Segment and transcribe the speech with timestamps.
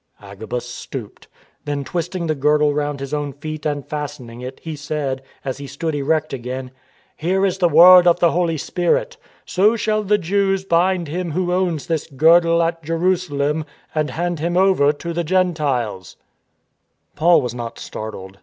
[0.19, 1.27] Agabus stooped.
[1.65, 5.67] Then twisting the girdle round his own feet and fastening it, he said, as he
[5.67, 6.71] stood erect again:"
[7.15, 11.53] Here is the word of the Holy Spirit:* So shall the Jews bind him who
[11.53, 16.15] owns this girdle at Jerusalem, and hand him over to the Gentiles.'"
[17.15, 18.39] 286 STORM AND STRESS Paul was not startled.